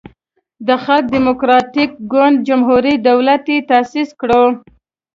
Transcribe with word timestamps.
د 0.67 0.69
خلق 0.83 1.05
دیموکراتیک 1.15 1.91
ګوند 2.11 2.37
جمهوری 2.47 2.95
دولت 3.07 3.43
یی 3.51 3.59
تاسیس 3.71 4.09
کړو. 4.21 4.43